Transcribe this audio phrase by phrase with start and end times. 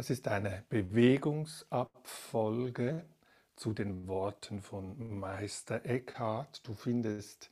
[0.00, 3.04] Das ist eine Bewegungsabfolge
[3.54, 6.66] zu den Worten von Meister Eckhart.
[6.66, 7.50] Du findest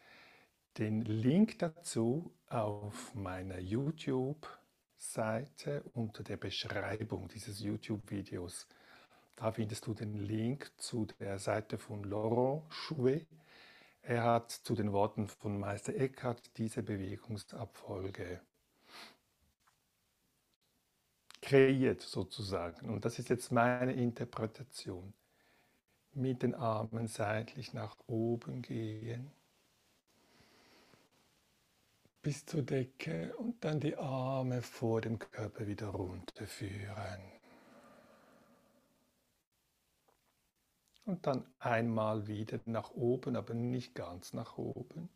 [0.79, 8.67] den Link dazu auf meiner YouTube-Seite unter der Beschreibung dieses YouTube-Videos.
[9.37, 13.27] Da findest du den Link zu der Seite von Laurent Chouet.
[14.01, 18.41] Er hat zu den Worten von Meister Eckhart diese Bewegungsabfolge
[21.49, 22.91] kreiert sozusagen.
[22.91, 25.15] Und das ist jetzt meine Interpretation.
[26.13, 29.31] Mit den Armen seitlich nach oben gehen
[32.21, 37.23] bis zur Decke und dann die Arme vor dem Körper wieder runterführen.
[41.07, 45.09] Und dann einmal wieder nach oben, aber nicht ganz nach oben.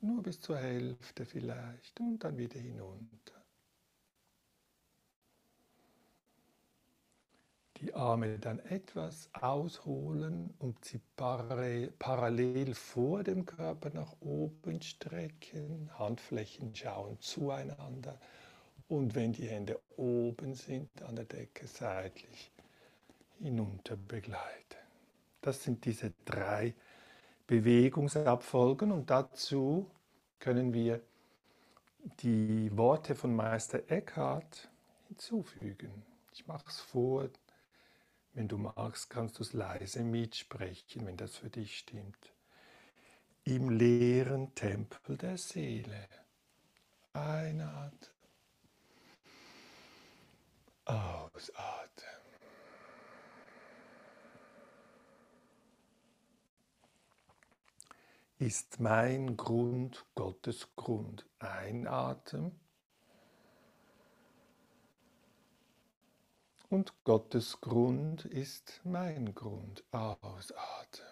[0.00, 3.43] Nur bis zur Hälfte vielleicht und dann wieder hinunter.
[7.84, 16.74] Die Arme dann etwas ausholen und sie parallel vor dem Körper nach oben strecken, Handflächen
[16.74, 18.18] schauen zueinander
[18.88, 22.50] und wenn die Hände oben sind an der Decke seitlich
[23.38, 24.78] hinunter begleiten.
[25.42, 26.74] Das sind diese drei
[27.46, 29.90] Bewegungsabfolgen und dazu
[30.38, 31.02] können wir
[32.20, 34.70] die Worte von Meister Eckhart
[35.08, 36.02] hinzufügen.
[36.32, 37.28] Ich mache es vor,
[38.34, 42.32] wenn du magst, kannst du es leise mitsprechen, wenn das für dich stimmt.
[43.44, 46.08] Im leeren Tempel der Seele.
[47.12, 48.10] Einatmen.
[50.84, 51.84] Ausatmen.
[58.38, 61.24] Ist mein Grund Gottes Grund?
[61.38, 62.63] Einatmen.
[66.74, 69.84] Und Gottes Grund ist mein Grund.
[69.92, 71.06] Ausatmen.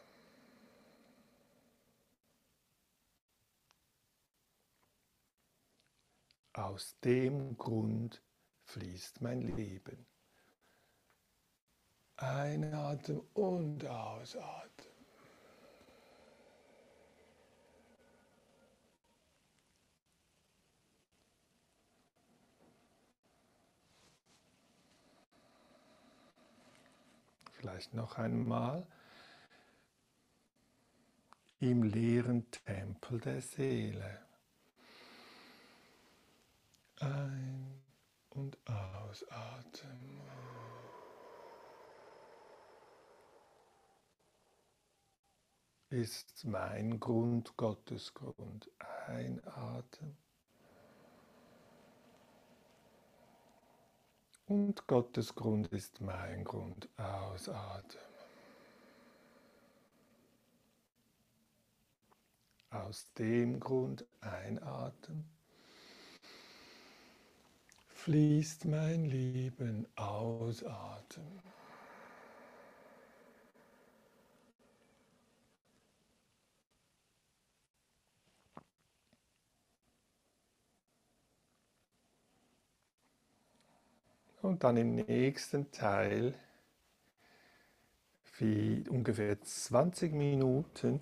[6.53, 8.21] Aus dem Grund
[8.65, 10.05] fließt mein Leben.
[12.17, 14.72] Einatmen und ausatmen.
[27.63, 28.85] Vielleicht noch einmal.
[31.61, 34.27] Im leeren Tempel der Seele.
[36.99, 37.81] Ein-
[38.31, 40.21] und ausatmen.
[45.91, 48.69] Ist mein Grund Gottes Grund.
[49.07, 50.17] Einatmen.
[54.53, 56.87] Und Gottes Grund ist mein Grund.
[56.99, 58.03] Ausatmen.
[62.69, 65.25] Aus dem Grund einatmen.
[67.89, 71.41] Fließt mein Leben ausatmen.
[84.43, 86.35] Und dann im nächsten Teil,
[88.39, 90.99] wie ungefähr 20 Minuten,